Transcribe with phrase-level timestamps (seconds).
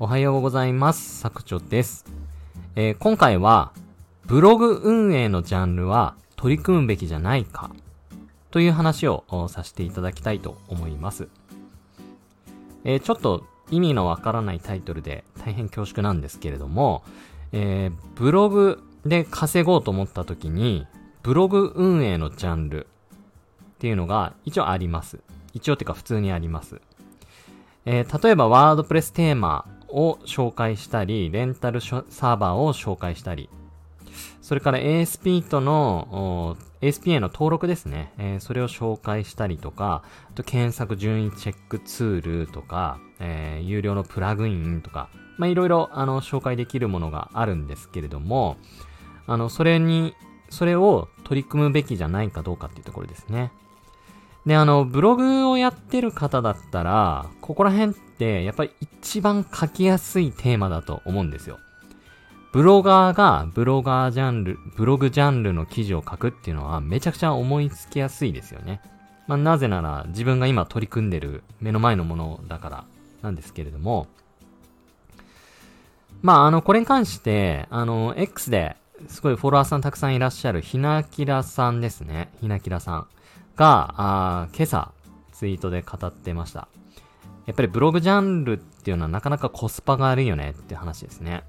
[0.00, 1.20] おはようございます。
[1.20, 2.04] 作長です。
[2.74, 3.72] えー今回は、
[4.26, 7.70] ブログ運営のジャンルは取り組むべきじゃないか
[8.50, 11.28] という話をさせていただきたいと思います。
[12.84, 17.04] えーちょっと意味のわからないタイトルで大変恐縮なんですけれども、
[17.52, 20.88] えーブログで稼ごうと思った時に、
[21.22, 22.88] ブログ運営のジャンルっ
[23.78, 25.20] ていうのが一応あります。
[25.52, 26.80] 一応っていうか普通にあります。
[27.86, 33.48] えー例えばワードプレステーマを紹介したり、レンタルサーバーを紹介したり、
[34.42, 38.12] それから ASP との、ASP への登録ですね。
[38.18, 48.56] えーそれを紹介したりとか、あと検索順位チェックツールとか、えー有料のプラグインとか、まあ、いろいろ、あの、紹介できるものがあるんですけれども、
[49.26, 50.14] あの、それに、
[50.50, 53.50] それを取り組むべきじゃないかどうかっていうところですね。
[54.46, 61.58] で、あの、ブログをやってる方だったら、ここら辺って、やっぱり一番書きやすいテーマだと思うんですよ。
[62.52, 68.80] ブロガーがブロガージャンル、ブログジャンルの記事を書くっていうのはめちゃくちゃ思いつきやすいですよね。
[69.26, 72.84] まあ、なぜなら自分が今取り組んでる目の前のものだから
[73.22, 74.06] なんですけれども、
[76.22, 78.76] まあ、あの、これに関して、あの、X で
[79.08, 82.30] すごいフォロワーさんたくさんいらっしゃるひなきらさんですね。
[82.40, 83.06] ひなきらさん
[83.56, 84.92] が、あ今朝
[85.32, 86.68] ツイートで語ってました。
[87.46, 91.44] やっぱりブログジャンルっていうのはなかなかコスパが悪いよねって話ですね。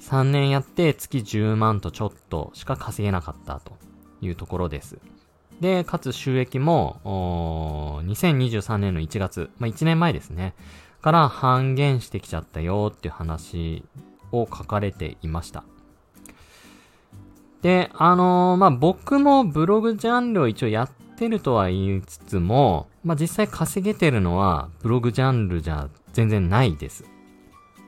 [0.00, 3.72] 3年やって月10万とちょっとしか稼げなかったと
[4.20, 4.98] いうところです。
[5.60, 10.54] で、かつ収益も、2023年の1月、まあ、1年前ですね、
[11.00, 13.84] から半減してきちゃったよっていう話
[14.32, 15.64] を書かれていました。
[17.62, 27.04] で、あのーまあ、僕もブログジャンルを一応やってるとは言いつつも、まあ、実際稼げてるのはブログジャンルじゃ全然ないです。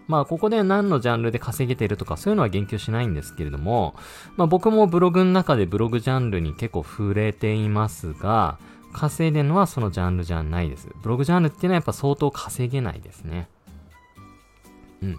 [0.06, 3.94] まあ、ここで何のジャンルで稼げてるとかそういうのは言及しないんですけれども、
[4.36, 8.58] まあ、僕もブログの中でブログジャンルに結構触れていますが、
[8.92, 10.88] 稼いでるのはそのジャンルじゃないです。
[11.02, 13.48] ブログジャンルっていうのはやっぱ相当稼げないですね。
[15.02, 15.18] うん。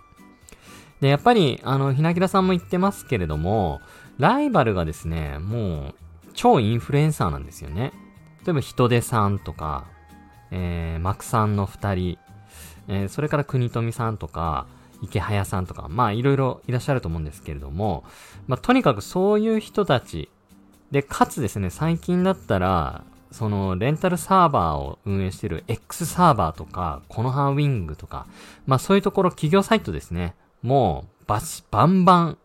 [1.02, 3.82] で、やっぱり、あの、ひなきらさんも言ってますけれども、
[4.18, 5.96] ライバルがですね、もう、
[6.34, 7.92] 超インフルエンサーなんですよね。
[8.46, 9.86] 例えば、人手さんとか、
[10.52, 12.18] えー、マクさんの二人、
[12.88, 14.68] えー、それから国富さんとか、
[15.02, 18.04] 池早さんとか、まあ、いろいろいらっしゃると思うんですけれども、
[18.48, 20.30] まあ、とにかくそういう人たち、
[20.92, 28.28] で、かつですね、最近だったら、その、レンタルサーバーを運営している X サーバーとか、コノハウィングとか、
[28.66, 30.36] まあそういうところ企業サイトですね。
[30.62, 32.38] もう、バシ、バンバン、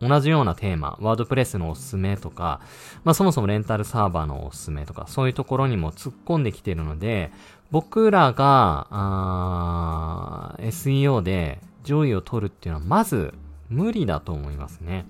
[0.00, 2.60] 同じようなテーマ、ワードプレスのおすすめとか、
[3.04, 7.32] まあそもそもレンタルサーバーのおすすめとか、そういうところにも突っ込んできているので、
[7.70, 13.34] 僕らが、あー SEO で上位を取るっていうのはまず
[13.68, 15.06] 無理だと思いますね。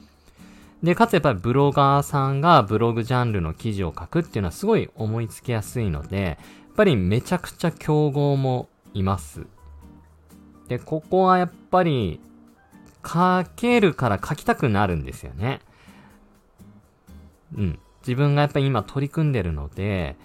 [0.83, 6.37] で、かつやっぱりブロガーさんがブログジャンルの記事を書くっていうのはすごい思いつきやすいので、やっ
[6.77, 9.47] ぱりめちゃくちゃ競合もいます。
[10.69, 12.21] で、ここはやっぱり
[13.07, 15.61] 書けるから書きたくなるんですよね。
[17.57, 17.79] うん。
[18.01, 20.17] 自分がやっぱり今取り組んでるので、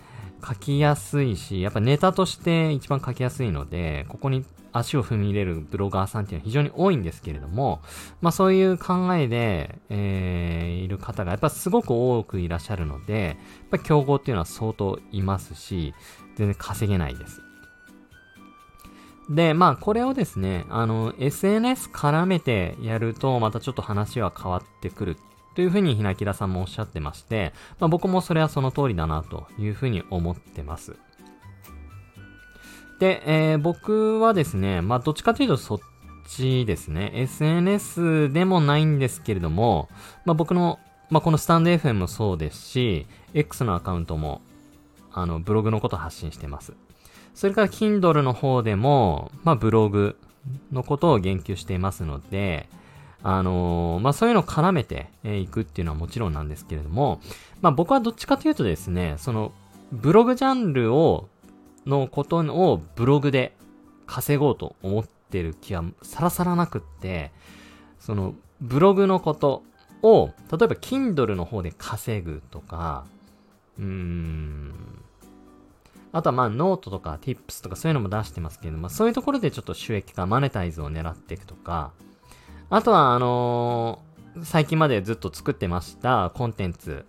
[0.45, 7.81] 書きやすいし、やっぱネタとして一番書きやすいので、ここに足を踏み入れるブロガーさんっていうのは非常に多いんですけれども、
[8.21, 13.35] まあそういう考えで、えー、いる方がやっぱすごく多くいらっしゃるので、やっ
[13.71, 15.93] ぱ競合っていうのは相当いますし、
[16.35, 17.41] 全然稼げないです。
[19.31, 25.17] で、まあこれをですね、あの、SNS 絡めてやるとまたちょっと話は変わってくる
[25.55, 30.97] というふうにひなきらさんもおっしゃってまして、まあ僕もそれはその通りだなというふうに思ってます。
[32.99, 35.79] で、えー僕はですね、まあどっちかというとそっ
[36.27, 39.87] ちですね、SNS でもないんですけれども、
[40.25, 40.77] まあ僕の、
[41.09, 44.41] まあこのスタンド FM もそうですし、X のアカウントも、
[45.13, 46.73] あの、ブログのこと発信してます。
[47.33, 50.17] それから Kindle の方でも、まあブログ
[50.71, 52.67] のことを言及していますので、
[53.23, 57.21] あのーまあ、そういうのを絡めてい、くっていうのはもちろんなんですけれども、
[57.61, 59.51] まあ、僕はどっちかというとですね、その、
[59.91, 61.27] ブログジャンルを、
[61.85, 63.55] のことをブログで
[64.05, 67.31] 稼ごうと思ってる気はさらさらなくって、
[67.99, 69.63] その、ブログのこと
[70.01, 73.05] を、例えば Kindle の方で稼ぐとか、
[73.77, 74.73] うーん、
[76.11, 81.91] あとはまあノートとか Tips とかそういうのも出してますけれども、そういうところでちょっと収益化、マネタイズを狙っていくとか、
[82.69, 84.11] あとはあのー
[84.43, 87.05] 最近までずっと作ってましたコンテンツ。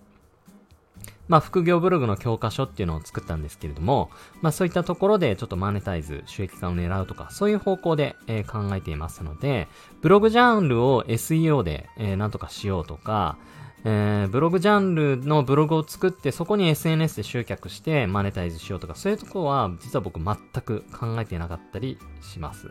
[1.29, 4.11] まあ、副業ブログの教科書っていうのを作ったんですけれども、
[4.43, 9.69] まあ、そういったところでちょっとマネタイズ、収益化を狙うとか、そういう方向で、えー、考えていますので、
[10.03, 13.39] ブログジャンルを SEO で、えー、なんとかしようとか、
[13.85, 22.71] えー、ブログジャンルのブログを作って、そこに SNS で集客してマネタイズしようとか、そういうとこは、実は僕全く考えてなかったりします。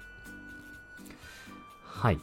[1.84, 2.20] はい。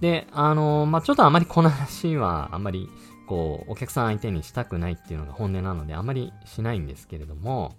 [0.00, 2.88] で、あのー、まあ、ちょっとあまりこの話は、あんまり、
[3.26, 7.76] こう、お客さん相手にしたくないっていうのが本音なので、あまりしないんですけれども、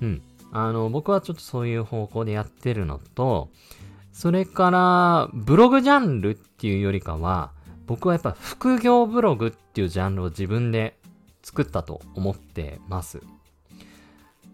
[0.00, 0.22] うん。
[0.52, 3.50] あの、僕はちょっとそういう方向でやってるのと、
[4.12, 7.52] それから、ブログジャンルっていうよりかは、
[7.86, 10.98] 僕はやっぱ副業ブログっていうジャンルを自分で
[11.42, 13.20] 作ったと思ってます。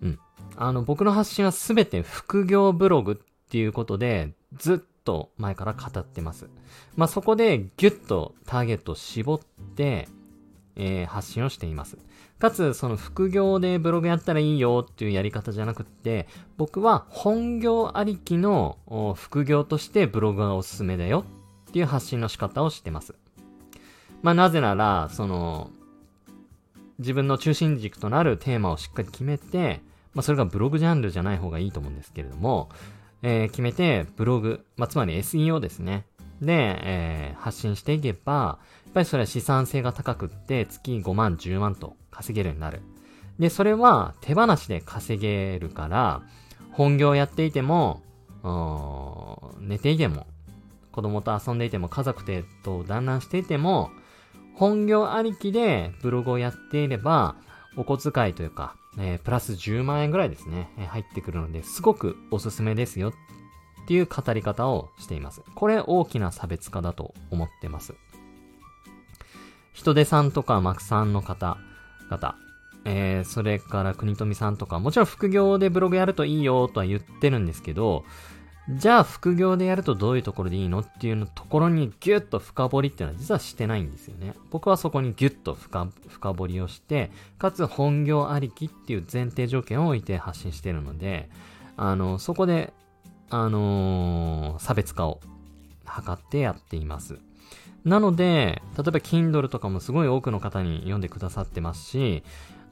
[0.03, 0.19] うん。
[0.57, 6.49] あの、僕の発信はすべて副業ブログっていうことで、ずっと前から語ってます。
[6.97, 9.41] まあ、そこでギュッとターゲットを絞っ
[9.77, 10.09] て、
[10.77, 11.99] えー、発信をしています。
[12.39, 18.79] かつ、その副業でブログやったらいいよっていうやり方じゃなくって、僕は本業ありきの
[19.15, 21.25] 副業としてブログがおすすめだよ
[21.71, 23.15] っていう発信の仕方をしてます。
[24.23, 25.71] まあ、なぜなら、その、
[26.99, 29.81] 自分の中心軸となるテーマをしっかり決めて、
[30.13, 32.69] まあ、それがブログジャンルじゃない方がいいと思うんですけれども、
[33.23, 36.07] えー、決めて、ブログ、まあ、つまり SEO ですね。
[36.43, 42.83] で、えー、発信していけば、やっぱりそれは資産性が高くって、月5万、10万と稼げるようになる。
[43.39, 46.23] で、それは手放しで稼げるから、
[46.73, 48.03] 本業やっていても、
[49.61, 50.27] 寝ていても、
[50.93, 53.91] 子供と遊んでいても、家族でと団らんしていても、
[54.55, 57.37] 本業ありきでブログをやっていれば、
[57.77, 63.13] お小遣いというか、えー、プラス10万円ぐらいですね、えー、入ってくるので、すごくおすすめですよっ
[63.87, 65.43] ていう語り方をしています。
[65.55, 67.95] これ大きな差別化だと思ってます。
[69.73, 72.37] 人手さんとかマクさんの方々、
[72.85, 78.05] えー、それから国富さんとか、もちろん副業でブログやるといいよとは言ってるんですけど、
[78.77, 84.35] じゃあ副業でやるとどういうところでいいのっていうのところにギュッと深掘りっていうのは実はしてないんですよね。
[84.51, 91.29] 僕はそこにギュッと深深掘りをして、かつ本業ありきっていう前提条件を置いて発信してるので、
[91.77, 92.73] あの、そこで、
[93.29, 95.21] あのー、差別化を
[95.85, 97.19] 図ってやっています。
[97.85, 102.23] なので、例えば Kindle とかもすごい多くの方に読んでくださってますし、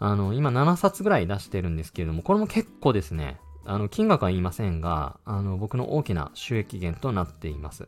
[0.01, 7.87] あの、今7冊ぐらい出してるんですけれども、これも結構ですね、あの、金額は言いませんが、あの、僕の大きな収益源となっています。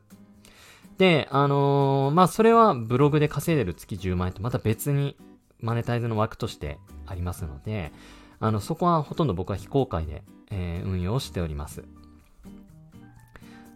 [0.98, 5.16] で、あのー、まあ、それはブログで稼いでる月10万円とまた別に
[5.58, 7.92] マネタイズの枠としてありますので、
[8.40, 11.82] あの、そこはほとんど僕は非公開で、えー、運用しております。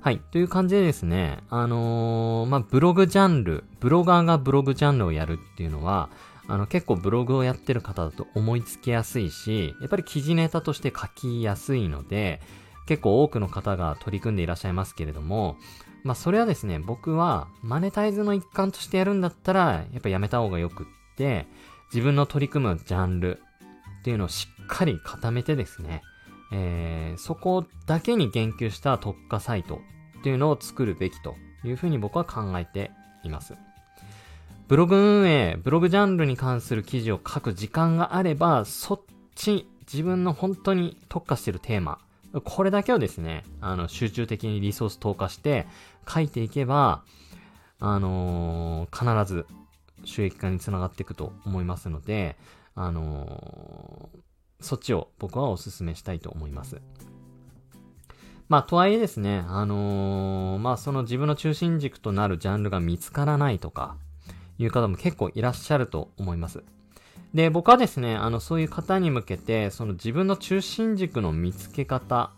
[0.03, 0.19] はい。
[0.19, 6.11] という感じでですね、あのー、まあ、ブログジャンル、ブロガーがブログジャンルをやるっていうのは、
[6.47, 12.41] あの結構ブログをやってる方だと思いつきやすいし、やっぱり記事ネタとして書きやすいので、
[12.87, 15.57] 結構多くの方が取り組んでいらっしゃいますけれども、
[16.03, 20.87] まあそれはですね、僕はマネタイズの一環としてやるんだったら、やっぱやめた方がよくっ
[21.17, 21.47] て、
[21.93, 23.41] 自分の取り組むジャンル
[24.01, 26.03] っていうのをしっかり固めてですね、
[26.53, 29.81] えー、そこだけに言及した特化サイト
[30.21, 32.91] っていうのを作るべきというふうに僕は考えて
[33.23, 33.55] います。
[34.67, 39.01] ブログ運営、ブログジャンルに関する記事を書く時間があれば、そっ
[39.35, 41.99] ち、自分の本当に特化してるテーマ、
[42.45, 45.67] これだけをですね、あの、集中的にリソース投下して
[46.09, 47.05] 書いていけば、
[47.79, 49.47] あのー、必ず
[50.05, 52.37] 収益化につながっていくと思いますので、
[52.75, 56.81] あのー、そっちを僕はお勧めしたいと思います。
[58.49, 63.97] まあ、とはいえですね、あのー、まあ、その自分の中心軸となるジャンルが見つからないとか、
[64.59, 66.63] いう方も結構いらっしゃると思います。
[67.33, 72.31] で、僕はですね、あの、そういう方に向けて、その自分の中心軸の見つけ方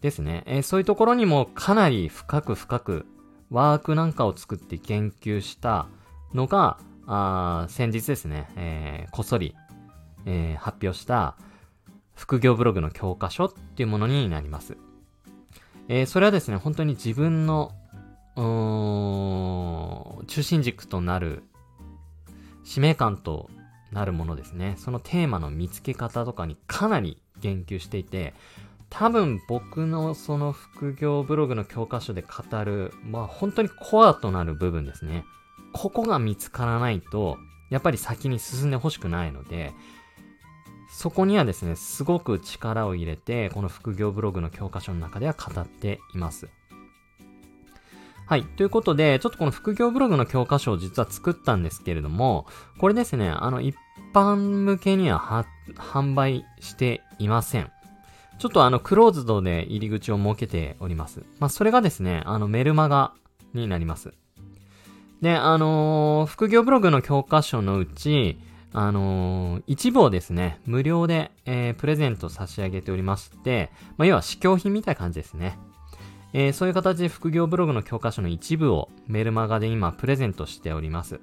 [0.00, 3.06] ですね、えー、そういうところにもかなり深く深く
[3.50, 5.88] ワークなんかを作って研究した
[6.32, 9.56] のが、あ先日ですね、えー、こっそり、
[10.26, 11.36] えー、発表した
[12.14, 14.76] 副業ブログの教科書っていうものになります。
[15.88, 17.72] えー、それはですね、本当に自分の
[20.26, 21.42] 中心軸となる
[22.64, 23.50] 使命感と
[23.92, 24.74] なるものですね。
[24.78, 28.34] そのテーマの見つけ方とかにかなり言及していて、
[28.88, 35.24] 多分僕のその副業ブログの教科書で語る、まあ本当にコアとなる部分ですね。
[35.72, 37.38] ここが見つからないと、
[37.70, 39.72] やっぱり先に進んでほしくないので、
[40.92, 46.48] そこにはですね、すごく力を入れて、この副業ブログの教科書の中では語っています。
[48.30, 48.44] はい。
[48.44, 52.46] ということで、ちょっとこの副業ブログの教科書を実は作ったんですけれども、
[52.78, 53.74] これですね、あの、一
[54.14, 55.44] 般向けには
[55.74, 57.72] 販売していません。
[58.38, 61.24] ちょっとあの、クローズドで入り口を設けております。
[61.40, 63.14] まあ、それがですね、あの、メルマガ
[63.52, 64.14] になります。
[65.20, 68.38] で、あのー、副業ブログの教科書のうち、
[68.72, 75.58] あのー、一部をですね、無料で、えー、プレゼント差し上げておりまして、まあ、要は試供品みたいな感じですね。
[76.32, 81.20] えー、そういう形で副業ブログの教科書の一部をメルマガで今プレゼントしております。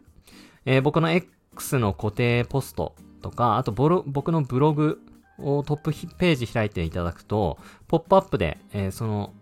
[0.66, 5.00] えー、僕の X の固定ポストとか、あと僕のブログ
[5.40, 9.34] をトップページ開いていただくと、ポップアップで、えー、その、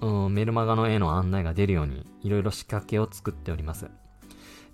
[0.00, 3.90] うん、メルマガの絵の案内が出るように、いろいろ仕掛けを作っております。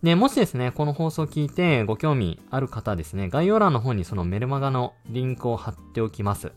[0.03, 6.53] で、もしですね、この放送を聞いてご興味ある方はですね、概要欄の方にそのメルマガのリンクを貼っておきます。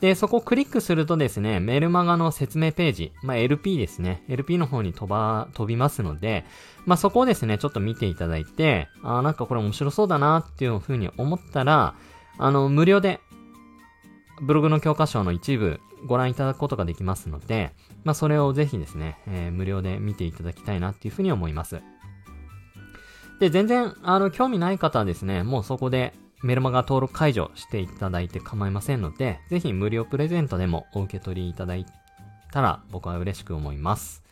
[0.00, 4.22] で、そこをクリックするとですね、メルマガの説明ページ、まあ、LP ですね。
[4.28, 6.44] LP の方に飛ば、飛びますので、
[6.84, 11.94] まあ、そこをですね、ちょっと見ていただいて、あなんかこれ面白そうだなっていう風に思ったら、
[12.38, 13.20] あの、無料で、
[14.42, 17.72] ブログの教科書の一部ご覧いただくことができますので、
[18.02, 21.80] まあ、それをぜひですね、えー、無料で見ていただきたいなっていうふうに思います。
[23.40, 31.86] で、全然、あの、興味ない方はですね、もうそこでメルマガ登録解除していただいて構いませんので、ぜひ無料プレゼントでもお受け取りいただい
[32.52, 34.22] たら僕は嬉しく思います。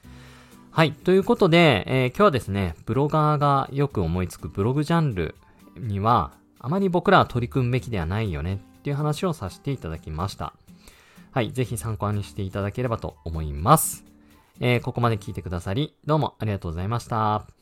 [0.71, 0.92] はい。
[0.92, 5.37] ということで、えー、今日はですね、ブロガーがよく思いつくブログジャンル
[5.78, 10.52] には、あまり僕らは取り組むべきではないよねっていう話をさせていただきました。
[11.31, 11.50] はい。
[11.52, 14.04] ぜひ参考にしていただければと思います。
[14.61, 17.62] えー、ここまで聞いてくださり、どうもありがとうございました。